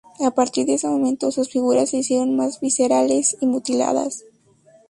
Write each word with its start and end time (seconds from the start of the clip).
A 0.19 0.31
partir 0.31 0.65
de 0.65 0.73
ese 0.73 0.87
momento, 0.87 1.29
sus 1.31 1.51
figuras 1.51 1.91
se 1.91 1.97
hicieron 1.97 2.35
más 2.35 2.59
viscerales 2.59 3.37
y 3.39 3.45
mutiladas. 3.45 4.23